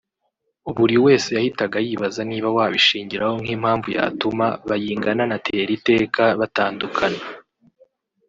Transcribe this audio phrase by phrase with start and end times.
[0.75, 7.21] buri wese yahitaga yibaza niba wabishingiraho nk’impamvu yatuma Bayingana na Teriteka batandukana